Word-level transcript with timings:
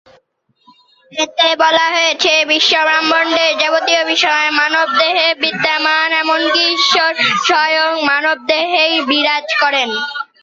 এতে 1.11 1.47
বলা 1.61 1.85
হয়েছে: 1.95 2.33
বিশ্বব্রহ্মান্ডের 2.51 3.51
যাবতীয় 3.61 4.01
বিষয় 4.11 4.47
মানবদেহে 4.59 5.27
বিদ্যমান; 5.43 6.09
এমনকি, 6.21 6.63
ঈশ্বর 6.77 7.11
স্বয়ং 7.45 7.91
মানবদেহেই 8.09 8.95
বিরাজ 9.09 9.47
করেন। 9.61 9.89